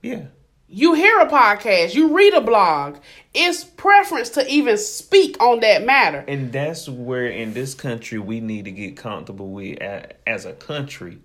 yeah, 0.01 0.25
you 0.67 0.93
hear 0.93 1.19
a 1.19 1.27
podcast, 1.27 1.96
you 1.96 2.15
read 2.15 2.34
a 2.34 2.41
blog, 2.41 2.98
it's 3.34 3.63
preference 3.63 4.29
to 4.29 4.48
even 4.48 4.77
speak 4.77 5.41
on 5.41 5.62
that 5.62 5.86
matter. 5.86 6.24
And 6.27 6.51
that's 6.51 6.88
where 6.88 7.27
in 7.27 7.53
this 7.53 7.74
country 7.74 8.19
we 8.19 8.39
need 8.39 8.65
to 8.65 8.72
get 8.72 8.98
comfortable 8.98 9.51
with 9.51 9.79
as 9.81 10.46
a 10.46 10.53
country. 10.53 11.19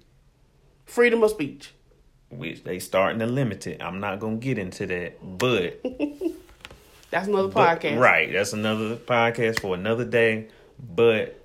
Freedom 0.85 1.23
of 1.23 1.31
speech 1.31 1.73
which 2.33 2.65
they 2.65 2.79
starting 2.79 3.19
to 3.19 3.27
limit 3.27 3.67
it. 3.67 3.83
I'm 3.83 4.01
not 4.01 4.19
gonna 4.19 4.37
get 4.37 4.59
into 4.59 4.87
that, 4.87 5.39
but 5.39 5.83
that's 7.11 7.29
another 7.29 7.49
but, 7.49 7.81
podcast. 7.81 7.99
Right, 7.99 8.33
that's 8.33 8.53
another 8.53 8.97
podcast 8.97 9.61
for 9.61 9.75
another 9.75 10.05
day. 10.05 10.49
But 10.79 11.42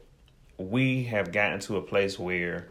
we 0.58 1.04
have 1.06 1.32
gotten 1.32 1.60
to 1.62 1.78
a 1.78 1.82
place 1.82 2.18
where 2.18 2.68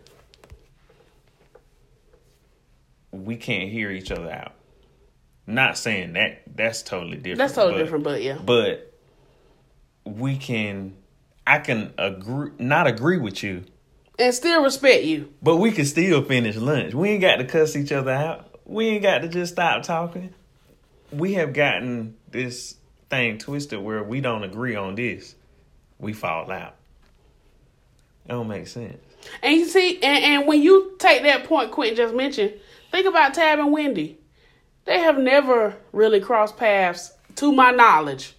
we 3.12 3.36
can't 3.36 3.70
hear 3.70 3.90
each 3.90 4.10
other 4.10 4.30
out. 4.30 4.52
Not 5.46 5.78
saying 5.78 6.14
that 6.14 6.42
that's 6.56 6.82
totally 6.82 7.16
different. 7.16 7.38
That's 7.38 7.54
totally 7.54 7.74
but, 7.74 7.78
different, 7.78 8.04
but 8.04 8.22
yeah. 8.22 8.38
But 8.44 8.92
we 10.04 10.36
can 10.36 10.96
I 11.46 11.58
can 11.58 11.92
agree 11.98 12.50
not 12.58 12.86
agree 12.86 13.18
with 13.18 13.42
you 13.42 13.64
and 14.18 14.34
still 14.34 14.62
respect 14.62 15.04
you. 15.04 15.32
But 15.42 15.56
we 15.56 15.70
can 15.72 15.84
still 15.84 16.22
finish 16.22 16.56
lunch. 16.56 16.94
We 16.94 17.10
ain't 17.10 17.20
got 17.20 17.36
to 17.36 17.44
cuss 17.44 17.76
each 17.76 17.92
other 17.92 18.12
out. 18.12 18.60
We 18.64 18.88
ain't 18.88 19.02
got 19.02 19.18
to 19.18 19.28
just 19.28 19.52
stop 19.52 19.82
talking. 19.82 20.34
We 21.12 21.34
have 21.34 21.52
gotten 21.52 22.16
this 22.30 22.76
thing 23.08 23.38
twisted 23.38 23.80
where 23.80 24.02
we 24.02 24.20
don't 24.20 24.42
agree 24.42 24.74
on 24.74 24.96
this. 24.96 25.34
We 25.98 26.12
fall 26.12 26.50
out. 26.50 26.74
That 28.26 28.34
don't 28.34 28.48
make 28.48 28.66
sense. 28.66 28.96
And 29.42 29.56
you 29.56 29.66
see, 29.66 30.00
and, 30.02 30.24
and 30.24 30.46
when 30.46 30.62
you 30.62 30.96
take 30.98 31.22
that 31.22 31.44
point 31.44 31.72
Quentin 31.72 31.96
just 31.96 32.14
mentioned, 32.14 32.54
think 32.90 33.06
about 33.06 33.34
Tab 33.34 33.58
and 33.58 33.72
Wendy. 33.72 34.18
They 34.84 35.00
have 35.00 35.18
never 35.18 35.74
really 35.92 36.20
crossed 36.20 36.56
paths, 36.56 37.12
to 37.36 37.52
my 37.52 37.70
knowledge. 37.70 38.34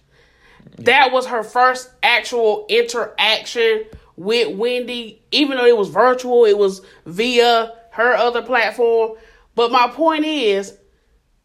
Yeah. 0.78 0.84
That 0.84 1.12
was 1.12 1.26
her 1.26 1.42
first 1.42 1.90
actual 2.02 2.66
interaction 2.68 3.84
with 4.16 4.56
Wendy, 4.56 5.22
even 5.30 5.56
though 5.56 5.66
it 5.66 5.76
was 5.76 5.88
virtual, 5.88 6.44
it 6.44 6.58
was 6.58 6.82
via 7.06 7.74
her 7.92 8.14
other 8.14 8.42
platform. 8.42 9.12
But 9.54 9.70
my 9.70 9.88
point 9.88 10.24
is, 10.24 10.76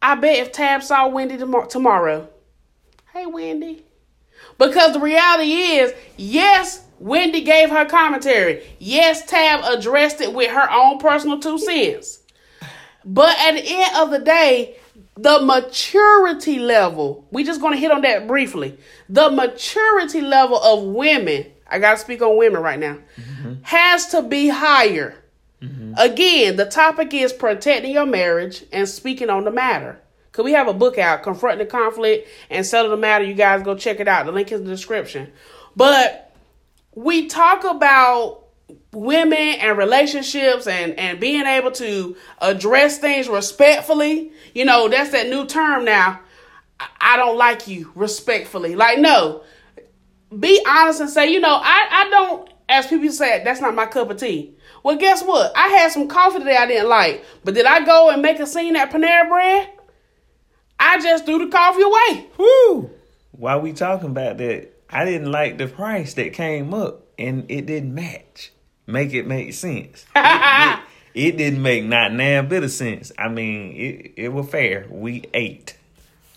I 0.01 0.15
bet 0.15 0.37
if 0.37 0.51
Tab 0.51 0.83
saw 0.83 1.07
Wendy 1.07 1.37
tom- 1.37 1.67
tomorrow, 1.69 2.29
hey 3.13 3.25
Wendy, 3.25 3.85
because 4.57 4.93
the 4.93 4.99
reality 4.99 5.51
is, 5.51 5.93
yes, 6.17 6.82
Wendy 6.99 7.41
gave 7.41 7.69
her 7.69 7.85
commentary. 7.85 8.65
Yes, 8.79 9.25
Tab 9.25 9.63
addressed 9.65 10.21
it 10.21 10.33
with 10.33 10.51
her 10.51 10.71
own 10.71 10.99
personal 10.99 11.39
two 11.39 11.57
cents. 11.57 12.19
But 13.05 13.37
at 13.39 13.53
the 13.53 13.63
end 13.65 13.97
of 13.97 14.11
the 14.11 14.19
day, 14.19 14.77
the 15.15 15.41
maturity 15.41 16.59
level, 16.59 17.27
we 17.31 17.43
just 17.43 17.61
going 17.61 17.73
to 17.73 17.79
hit 17.79 17.91
on 17.91 18.01
that 18.01 18.27
briefly. 18.27 18.77
The 19.09 19.29
maturity 19.29 20.21
level 20.21 20.57
of 20.57 20.83
women 20.83 21.47
I 21.73 21.79
got 21.79 21.93
to 21.93 21.97
speak 21.97 22.21
on 22.21 22.37
women 22.37 22.61
right 22.61 22.79
now, 22.79 22.99
mm-hmm. 23.17 23.53
has 23.63 24.07
to 24.09 24.21
be 24.21 24.47
higher. 24.49 25.15
Mm-hmm. 25.59 25.93
Again, 25.97 26.55
the 26.55 26.65
topic 26.65 27.15
is 27.15 27.33
protecting 27.33 27.93
your 27.93 28.05
marriage 28.05 28.63
and 28.71 28.87
speaking 28.87 29.31
on 29.31 29.43
the 29.43 29.51
matter. 29.51 29.99
Because 30.31 30.45
we 30.45 30.51
have 30.51 30.67
a 30.67 30.73
book 30.73 30.99
out, 30.99 31.23
Confronting 31.23 31.65
the 31.65 31.71
Conflict 31.71 32.27
and 32.51 32.63
Settle 32.63 32.91
the 32.91 32.97
Matter. 32.97 33.23
You 33.23 33.33
guys 33.33 33.63
go 33.63 33.75
check 33.75 33.99
it 33.99 34.07
out. 34.07 34.27
The 34.27 34.31
link 34.31 34.51
is 34.51 34.59
in 34.59 34.65
the 34.65 34.71
description. 34.71 35.31
But 35.75 36.32
we 36.95 37.27
talk 37.27 37.63
about 37.63 38.43
women 38.91 39.37
and 39.37 39.77
relationships 39.77 40.67
and, 40.67 40.97
and 40.99 41.19
being 41.19 41.45
able 41.45 41.71
to 41.71 42.15
address 42.41 42.99
things 42.99 43.27
respectfully. 43.27 44.31
You 44.53 44.65
know, 44.65 44.87
that's 44.89 45.11
that 45.11 45.27
new 45.27 45.45
term 45.45 45.85
now. 45.85 46.19
I 46.99 47.17
don't 47.17 47.37
like 47.37 47.67
you 47.67 47.91
respectfully. 47.95 48.75
Like, 48.75 48.99
no, 48.99 49.43
be 50.37 50.63
honest 50.67 51.01
and 51.01 51.09
say, 51.09 51.31
you 51.31 51.39
know, 51.39 51.59
I, 51.61 51.87
I 51.91 52.09
don't 52.09 52.49
as 52.69 52.87
people 52.87 53.09
say, 53.11 53.43
that's 53.43 53.61
not 53.61 53.75
my 53.75 53.85
cup 53.85 54.09
of 54.09 54.17
tea. 54.17 54.55
Well, 54.83 54.97
guess 54.97 55.23
what? 55.23 55.55
I 55.55 55.67
had 55.67 55.91
some 55.91 56.07
coffee 56.07 56.39
today 56.39 56.57
I 56.57 56.65
didn't 56.65 56.89
like, 56.89 57.23
but 57.43 57.53
did 57.53 57.65
I 57.65 57.85
go 57.85 58.09
and 58.09 58.21
make 58.21 58.39
a 58.39 58.47
scene 58.47 58.75
at 58.75 58.91
Panera 58.91 59.27
Bread? 59.27 59.69
I 60.79 60.99
just 60.99 61.25
threw 61.25 61.39
the 61.39 61.51
coffee 61.51 61.81
away. 61.81 62.27
Woo! 62.37 62.89
While 63.31 63.61
we 63.61 63.73
talking 63.73 64.09
about 64.09 64.37
that, 64.39 64.82
I 64.93 65.05
didn't 65.05 65.31
like 65.31 65.57
the 65.57 65.67
price 65.67 66.13
that 66.15 66.33
came 66.33 66.73
up, 66.73 67.05
and 67.17 67.45
it 67.49 67.65
didn't 67.65 67.93
match. 67.93 68.51
Make 68.85 69.13
it 69.13 69.25
make 69.27 69.53
sense. 69.53 70.05
it, 70.15 70.79
it, 70.79 70.79
it 71.15 71.37
didn't 71.37 71.61
make 71.61 71.85
not 71.85 72.15
damn 72.15 72.47
bit 72.47 72.63
of 72.63 72.71
sense. 72.71 73.11
I 73.17 73.29
mean, 73.29 73.75
it 73.75 74.13
it 74.17 74.29
was 74.29 74.49
fair. 74.49 74.85
We 74.89 75.23
ate. 75.33 75.77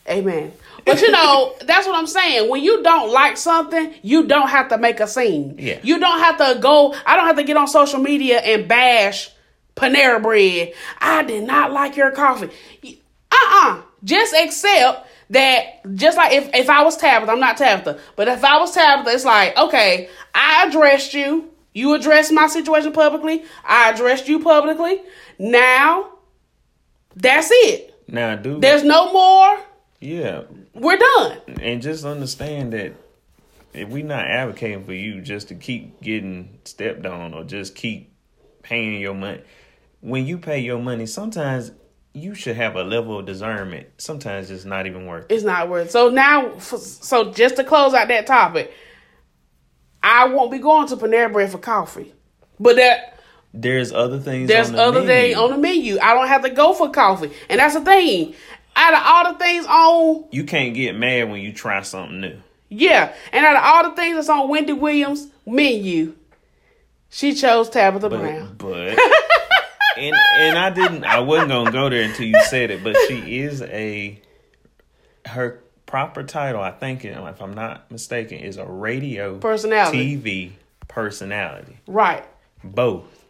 Amen. 0.08 0.52
But 0.84 1.00
you 1.00 1.10
know, 1.10 1.54
that's 1.64 1.86
what 1.86 1.96
I'm 1.96 2.06
saying. 2.06 2.48
When 2.48 2.62
you 2.62 2.82
don't 2.82 3.12
like 3.12 3.36
something, 3.36 3.92
you 4.02 4.26
don't 4.26 4.48
have 4.48 4.68
to 4.68 4.78
make 4.78 5.00
a 5.00 5.06
scene. 5.06 5.56
Yeah. 5.58 5.80
You 5.82 5.98
don't 5.98 6.20
have 6.20 6.38
to 6.38 6.60
go, 6.60 6.94
I 7.04 7.16
don't 7.16 7.26
have 7.26 7.36
to 7.36 7.42
get 7.42 7.56
on 7.56 7.66
social 7.66 7.98
media 7.98 8.38
and 8.38 8.68
bash 8.68 9.30
Panera 9.74 10.22
Bread. 10.22 10.72
I 11.00 11.24
did 11.24 11.44
not 11.44 11.72
like 11.72 11.96
your 11.96 12.12
coffee. 12.12 12.50
Uh-uh. 13.32 13.82
Just 14.04 14.34
accept 14.34 15.08
that 15.30 15.94
just 15.94 16.16
like 16.16 16.32
if, 16.32 16.54
if 16.54 16.70
I 16.70 16.82
was 16.84 16.96
Tabitha, 16.96 17.32
I'm 17.32 17.40
not 17.40 17.56
Tabitha, 17.56 17.98
but 18.14 18.28
if 18.28 18.44
I 18.44 18.58
was 18.58 18.72
Tabitha, 18.72 19.10
it's 19.10 19.24
like, 19.24 19.56
okay, 19.56 20.08
I 20.34 20.66
addressed 20.68 21.14
you. 21.14 21.50
You 21.72 21.94
addressed 21.94 22.32
my 22.32 22.46
situation 22.46 22.92
publicly. 22.92 23.44
I 23.64 23.90
addressed 23.90 24.28
you 24.28 24.42
publicly. 24.42 25.02
Now, 25.38 26.12
that's 27.14 27.48
it. 27.50 27.94
Now, 28.08 28.36
dude. 28.36 28.62
There's 28.62 28.82
no 28.82 29.12
more. 29.12 29.58
Yeah. 30.00 30.42
We're 30.74 30.96
done. 30.96 31.38
And 31.60 31.82
just 31.82 32.04
understand 32.04 32.72
that 32.72 32.94
if 33.74 33.88
we're 33.88 34.04
not 34.04 34.24
advocating 34.24 34.84
for 34.84 34.94
you 34.94 35.20
just 35.20 35.48
to 35.48 35.54
keep 35.54 36.00
getting 36.00 36.58
stepped 36.64 37.04
on 37.04 37.34
or 37.34 37.44
just 37.44 37.74
keep 37.74 38.12
paying 38.62 39.00
your 39.00 39.14
money, 39.14 39.42
when 40.00 40.26
you 40.26 40.38
pay 40.38 40.60
your 40.60 40.78
money, 40.78 41.04
sometimes 41.04 41.72
you 42.16 42.34
should 42.34 42.56
have 42.56 42.76
a 42.76 42.82
level 42.82 43.18
of 43.18 43.26
discernment. 43.26 43.86
Sometimes 43.98 44.50
it's 44.50 44.64
not 44.64 44.86
even 44.86 45.06
worth 45.06 45.30
it. 45.30 45.34
It's 45.34 45.44
not 45.44 45.68
worth. 45.68 45.88
It. 45.88 45.92
So 45.92 46.08
now, 46.08 46.58
so 46.58 47.30
just 47.30 47.56
to 47.56 47.64
close 47.64 47.92
out 47.92 48.08
that 48.08 48.26
topic, 48.26 48.72
I 50.02 50.26
won't 50.26 50.50
be 50.50 50.58
going 50.58 50.88
to 50.88 50.96
Panera 50.96 51.30
Bread 51.30 51.50
for 51.50 51.58
coffee, 51.58 52.14
but 52.58 52.76
that 52.76 53.18
there's 53.52 53.92
other 53.92 54.18
things. 54.18 54.48
There's 54.48 54.70
the 54.70 54.78
other 54.78 55.04
things 55.04 55.36
on 55.36 55.50
the 55.50 55.58
menu. 55.58 55.98
I 56.00 56.14
don't 56.14 56.28
have 56.28 56.42
to 56.42 56.50
go 56.50 56.72
for 56.72 56.90
coffee, 56.90 57.30
and 57.50 57.60
that's 57.60 57.74
the 57.74 57.82
thing. 57.82 58.34
Out 58.74 58.94
of 58.94 59.00
all 59.04 59.32
the 59.32 59.38
things 59.38 59.66
on, 59.66 60.24
you 60.30 60.44
can't 60.44 60.74
get 60.74 60.96
mad 60.96 61.30
when 61.30 61.42
you 61.42 61.52
try 61.52 61.82
something 61.82 62.20
new. 62.20 62.40
Yeah, 62.70 63.14
and 63.32 63.44
out 63.44 63.56
of 63.56 63.62
all 63.62 63.90
the 63.90 63.96
things 63.96 64.16
that's 64.16 64.28
on 64.30 64.48
Wendy 64.48 64.72
Williams' 64.72 65.28
menu, 65.44 66.14
she 67.10 67.34
chose 67.34 67.68
Tabitha 67.68 68.08
but, 68.08 68.20
Brown. 68.20 68.54
But 68.56 68.98
and 69.96 70.14
and 70.14 70.58
I 70.58 70.70
didn't. 70.70 71.04
I 71.04 71.20
wasn't 71.20 71.50
gonna 71.50 71.72
go 71.72 71.88
there 71.88 72.02
until 72.02 72.26
you 72.26 72.40
said 72.44 72.70
it. 72.70 72.84
But 72.84 72.96
she 73.08 73.40
is 73.40 73.62
a 73.62 74.20
her 75.26 75.62
proper 75.86 76.22
title. 76.22 76.60
I 76.60 76.70
think, 76.72 77.04
if 77.04 77.40
I'm 77.40 77.54
not 77.54 77.90
mistaken, 77.90 78.38
is 78.38 78.56
a 78.56 78.66
radio 78.66 79.38
personality, 79.38 80.16
TV 80.16 80.52
personality. 80.88 81.78
Right. 81.86 82.24
Both. 82.62 83.24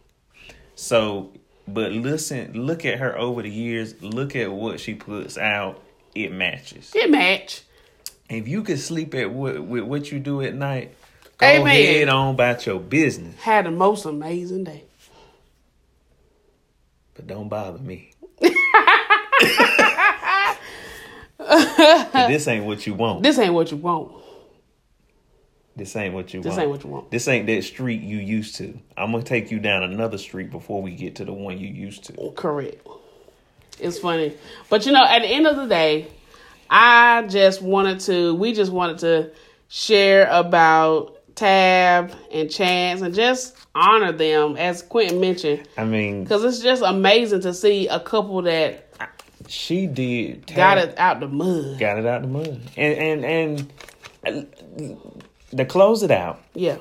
So, 0.75 1.31
but 1.67 1.91
listen, 1.91 2.53
look 2.65 2.85
at 2.85 2.99
her 2.99 3.17
over 3.17 3.41
the 3.41 3.49
years. 3.49 4.01
Look 4.01 4.35
at 4.35 4.51
what 4.51 4.79
she 4.79 4.93
puts 4.95 5.37
out. 5.37 5.81
It 6.13 6.31
matches. 6.31 6.91
It 6.95 7.09
match. 7.09 7.61
If 8.29 8.47
you 8.47 8.63
could 8.63 8.79
sleep 8.79 9.13
at 9.15 9.31
what 9.31 9.63
with 9.63 9.83
what 9.83 10.11
you 10.11 10.19
do 10.19 10.41
at 10.41 10.53
night, 10.53 10.95
go 11.37 11.47
Amen. 11.47 11.67
ahead 11.67 12.09
on 12.09 12.33
about 12.33 12.65
your 12.65 12.79
business. 12.79 13.39
Had 13.39 13.65
the 13.65 13.71
most 13.71 14.05
amazing 14.05 14.65
day. 14.65 14.83
But 17.17 17.27
don't 17.27 17.49
bother 17.49 17.79
me. 17.79 18.11
this 21.39 22.47
ain't 22.47 22.65
what 22.65 22.87
you 22.87 22.93
want. 22.93 23.23
This 23.23 23.39
ain't 23.39 23.53
what 23.53 23.71
you 23.71 23.77
want. 23.77 24.13
This 25.75 25.95
ain't 25.95 26.13
what 26.13 26.33
you 26.33 26.41
this 26.41 26.49
want. 26.49 26.55
This 26.55 26.61
ain't 26.61 26.71
what 26.71 26.83
you 26.83 26.89
want. 26.89 27.11
This 27.11 27.27
ain't 27.27 27.47
that 27.47 27.63
street 27.63 28.01
you 28.01 28.17
used 28.17 28.55
to. 28.57 28.77
I'm 28.95 29.11
gonna 29.11 29.23
take 29.23 29.49
you 29.51 29.59
down 29.59 29.83
another 29.83 30.19
street 30.19 30.51
before 30.51 30.81
we 30.81 30.91
get 30.91 31.15
to 31.15 31.25
the 31.25 31.33
one 31.33 31.59
you 31.59 31.67
used 31.67 32.05
to. 32.05 32.31
Correct. 32.35 32.87
It's 33.79 33.97
funny. 33.97 34.35
But 34.69 34.85
you 34.85 34.91
know, 34.91 35.03
at 35.03 35.19
the 35.19 35.27
end 35.27 35.47
of 35.47 35.55
the 35.55 35.65
day, 35.65 36.07
I 36.69 37.23
just 37.23 37.63
wanted 37.63 37.99
to 38.01 38.35
we 38.35 38.53
just 38.53 38.71
wanted 38.71 38.99
to 38.99 39.31
share 39.69 40.27
about 40.31 41.16
Tab 41.37 42.11
and 42.31 42.51
Chance 42.51 43.01
and 43.01 43.13
just 43.13 43.55
honor 43.73 44.11
them 44.11 44.57
as 44.57 44.81
Quentin 44.81 45.21
mentioned. 45.21 45.67
I 45.77 45.85
mean, 45.85 46.23
because 46.23 46.43
it's 46.43 46.59
just 46.59 46.81
amazing 46.83 47.41
to 47.41 47.53
see 47.53 47.87
a 47.87 47.99
couple 47.99 48.41
that 48.41 48.89
she 49.47 49.87
did 49.87 50.47
Tab, 50.47 50.57
got 50.57 50.77
it 50.79 50.97
out 50.97 51.19
the 51.19 51.27
mud, 51.27 51.79
got 51.79 51.97
it 51.97 52.05
out 52.05 52.23
the 52.23 52.27
mud, 52.27 52.59
and 52.75 53.23
and 53.23 53.71
and 54.25 55.23
to 55.55 55.65
close 55.65 56.03
it 56.03 56.11
out, 56.11 56.41
yeah. 56.53 56.77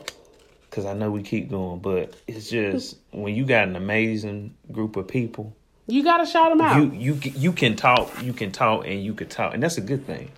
Because 0.71 0.87
I 0.87 0.95
know 0.95 1.11
we 1.11 1.23
keep 1.23 1.51
going, 1.51 1.81
but 1.81 2.15
it's 2.27 2.51
just 2.51 2.97
when 3.13 3.35
you 3.35 3.45
got 3.45 3.69
an 3.69 3.77
amazing 3.77 4.55
group 4.73 4.97
of 4.97 5.07
people, 5.07 5.55
you 5.87 6.03
got 6.03 6.19
to 6.19 6.27
shout 6.27 6.51
them 6.51 6.63
out. 6.63 6.79
You 6.79 6.91
you 6.91 7.21
you 7.35 7.53
can 7.53 7.77
talk, 7.77 8.11
you 8.23 8.33
can 8.33 8.53
talk, 8.53 8.87
and 8.87 9.05
you 9.05 9.13
can 9.13 9.29
talk, 9.29 9.53
and 9.53 9.63
that's 9.63 9.77
a 9.77 9.83
good 9.83 10.07
thing. 10.07 10.31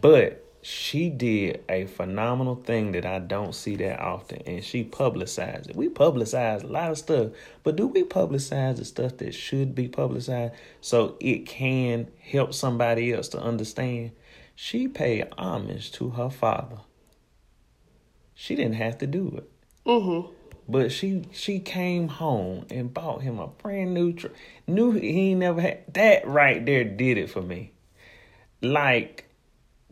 But 0.00 0.43
she 0.64 1.10
did 1.10 1.62
a 1.68 1.84
phenomenal 1.84 2.54
thing 2.54 2.92
that 2.92 3.04
I 3.04 3.18
don't 3.18 3.54
see 3.54 3.76
that 3.76 4.00
often, 4.00 4.40
and 4.46 4.64
she 4.64 4.82
publicized 4.82 5.68
it. 5.68 5.76
We 5.76 5.90
publicize 5.90 6.64
a 6.64 6.66
lot 6.66 6.90
of 6.90 6.96
stuff, 6.96 7.32
but 7.62 7.76
do 7.76 7.86
we 7.86 8.02
publicize 8.02 8.78
the 8.78 8.86
stuff 8.86 9.18
that 9.18 9.34
should 9.34 9.74
be 9.74 9.88
publicized 9.88 10.54
so 10.80 11.16
it 11.20 11.44
can 11.44 12.08
help 12.18 12.54
somebody 12.54 13.12
else 13.12 13.28
to 13.28 13.40
understand? 13.40 14.12
She 14.54 14.88
paid 14.88 15.28
homage 15.36 15.92
to 15.92 16.08
her 16.10 16.30
father. 16.30 16.78
She 18.34 18.56
didn't 18.56 18.76
have 18.76 18.96
to 18.98 19.06
do 19.06 19.34
it. 19.36 19.50
Mm-hmm. 19.86 20.32
But 20.66 20.92
she 20.92 21.24
she 21.30 21.58
came 21.58 22.08
home 22.08 22.64
and 22.70 22.94
bought 22.94 23.20
him 23.20 23.38
a 23.38 23.48
brand 23.48 23.92
new 23.92 24.14
truck. 24.14 24.32
Knew 24.66 24.92
he 24.92 25.34
never 25.34 25.60
had 25.60 25.92
that 25.92 26.26
right 26.26 26.64
there 26.64 26.84
did 26.84 27.18
it 27.18 27.28
for 27.28 27.42
me. 27.42 27.72
Like 28.62 29.28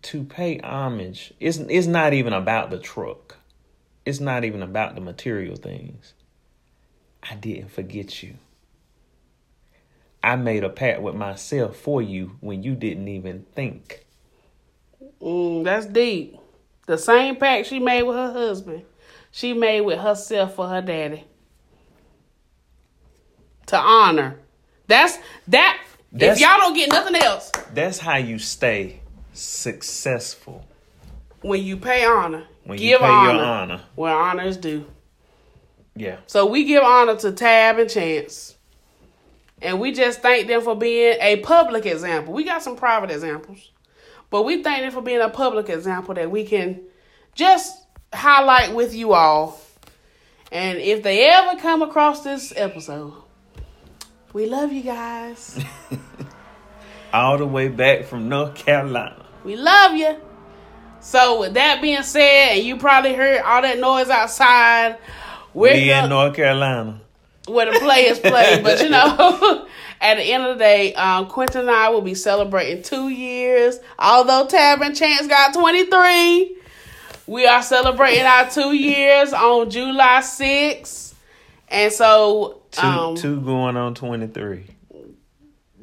to 0.02 0.24
pay 0.24 0.58
homage, 0.58 1.32
it's 1.38 1.58
it's 1.58 1.86
not 1.86 2.12
even 2.12 2.32
about 2.32 2.70
the 2.70 2.78
truck. 2.78 3.38
It's 4.04 4.20
not 4.20 4.44
even 4.44 4.62
about 4.62 4.94
the 4.94 5.00
material 5.00 5.56
things. 5.56 6.14
I 7.22 7.36
didn't 7.36 7.70
forget 7.70 8.22
you. 8.22 8.34
I 10.24 10.36
made 10.36 10.64
a 10.64 10.68
pact 10.68 11.02
with 11.02 11.14
myself 11.14 11.76
for 11.76 12.02
you 12.02 12.36
when 12.40 12.62
you 12.62 12.74
didn't 12.74 13.08
even 13.08 13.44
think. 13.54 14.04
Mm, 15.20 15.64
that's 15.64 15.86
deep. 15.86 16.36
The 16.86 16.98
same 16.98 17.36
pact 17.36 17.68
she 17.68 17.78
made 17.78 18.02
with 18.02 18.16
her 18.16 18.32
husband, 18.32 18.82
she 19.30 19.52
made 19.52 19.82
with 19.82 20.00
herself 20.00 20.56
for 20.56 20.68
her 20.68 20.82
daddy. 20.82 21.24
To 23.66 23.78
honor. 23.78 24.38
That's 24.88 25.16
that. 25.48 25.80
That's, 26.10 26.40
if 26.40 26.46
y'all 26.46 26.58
don't 26.58 26.74
get 26.74 26.90
nothing 26.90 27.16
else, 27.16 27.50
that's 27.72 27.98
how 27.98 28.16
you 28.16 28.38
stay 28.38 29.01
successful. 29.33 30.64
When 31.40 31.62
you 31.62 31.77
pay 31.77 32.05
honor, 32.05 32.45
when 32.64 32.79
give 32.79 32.90
you 32.90 32.99
pay 32.99 33.05
honor, 33.05 33.33
your 33.33 33.45
honor 33.45 33.81
where 33.95 34.14
honor 34.14 34.45
is 34.45 34.57
due. 34.57 34.87
Yeah. 35.95 36.18
So 36.27 36.47
we 36.47 36.64
give 36.64 36.83
honor 36.83 37.16
to 37.16 37.33
Tab 37.33 37.79
and 37.79 37.90
Chance. 37.90 38.57
And 39.61 39.79
we 39.79 39.92
just 39.92 40.23
thank 40.23 40.49
them 40.49 40.61
for 40.61 40.75
being 40.75 41.16
a 41.21 41.37
public 41.37 41.87
example. 41.87 42.33
We 42.33 42.45
got 42.45 42.62
some 42.62 42.77
private 42.77 43.11
examples. 43.11 43.71
But 44.31 44.42
we 44.42 44.62
thank 44.62 44.83
them 44.83 44.90
for 44.90 45.03
being 45.03 45.21
a 45.21 45.29
public 45.29 45.68
example 45.68 46.14
that 46.14 46.31
we 46.31 46.45
can 46.45 46.81
just 47.35 47.87
highlight 48.12 48.75
with 48.75 48.95
you 48.95 49.12
all. 49.12 49.61
And 50.51 50.79
if 50.79 51.03
they 51.03 51.29
ever 51.29 51.61
come 51.61 51.83
across 51.83 52.25
this 52.25 52.53
episode, 52.57 53.14
we 54.33 54.47
love 54.47 54.73
you 54.73 54.83
guys. 54.83 55.62
all 57.12 57.38
the 57.38 57.47
way 57.47 57.68
back 57.68 58.05
from 58.05 58.29
North 58.29 58.55
Carolina. 58.55 59.21
We 59.44 59.57
love 59.57 59.94
you. 59.96 60.16
So 61.00 61.40
with 61.40 61.55
that 61.55 61.83
being 61.83 62.02
said, 62.02 62.57
and 62.57 62.64
you 62.64 62.76
probably 62.76 63.14
heard 63.14 63.40
all 63.42 63.62
that 63.62 63.78
noise 63.78 64.09
outside. 64.09 64.98
We're 65.52 65.72
in 65.72 66.09
North 66.09 66.35
Carolina. 66.35 67.00
Where 67.48 67.72
the 67.72 67.78
play 67.81 68.02
is 68.07 68.20
played, 68.20 68.62
But 68.62 68.81
you 68.83 68.88
know, 68.88 69.66
at 70.00 70.14
the 70.14 70.22
end 70.22 70.44
of 70.44 70.59
the 70.59 70.64
day, 70.64 70.94
um, 70.94 71.26
Quentin 71.26 71.62
and 71.62 71.70
I 71.70 71.88
will 71.88 72.02
be 72.02 72.14
celebrating 72.14 72.83
two 72.85 73.09
years. 73.09 73.78
Although 73.98 74.46
Tab 74.46 74.81
and 74.81 74.94
Chance 74.94 75.26
got 75.26 75.52
23, 75.52 76.57
we 77.26 77.46
are 77.46 77.62
celebrating 77.62 78.24
our 78.24 78.48
two 78.48 78.74
years 78.74 79.33
on 79.33 79.70
July 79.70 80.20
6th. 80.20 81.14
And 81.68 81.92
so. 81.92 82.61
Two, 82.70 82.87
um, 82.87 83.16
two 83.16 83.40
going 83.40 83.76
on 83.76 83.94
23. 83.94 84.66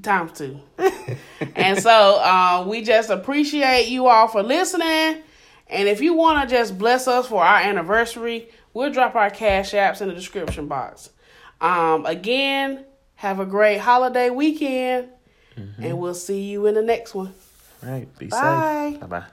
Time 0.02 0.30
to. 0.30 0.60
and 1.56 1.80
so 1.80 2.20
uh, 2.20 2.66
we 2.68 2.82
just 2.82 3.10
appreciate 3.10 3.90
you 3.90 4.08
all 4.08 4.28
for 4.28 4.44
listening. 4.44 5.24
And 5.68 5.88
if 5.88 6.02
you 6.02 6.14
want 6.14 6.48
to 6.48 6.56
just 6.56 6.78
bless 6.78 7.08
us 7.08 7.28
for 7.28 7.44
our 7.44 7.58
anniversary, 7.58 8.50
we'll 8.74 8.92
drop 8.92 9.16
our 9.16 9.30
cash 9.30 9.72
apps 9.72 10.02
in 10.02 10.08
the 10.08 10.14
description 10.14 10.68
box. 10.68 11.10
Um, 11.62 12.06
again, 12.06 12.86
have 13.16 13.40
a 13.40 13.46
great 13.46 13.80
holiday 13.80 14.30
weekend, 14.30 15.10
mm-hmm. 15.58 15.84
and 15.84 16.00
we'll 16.00 16.16
see 16.16 16.44
you 16.44 16.66
in 16.68 16.76
the 16.76 16.82
next 16.82 17.14
one. 17.14 17.34
All 17.84 17.92
right. 17.92 18.18
Be 18.18 18.28
Bye. 18.28 18.92
safe. 18.92 19.02
Bye 19.02 19.08
bye. 19.08 19.26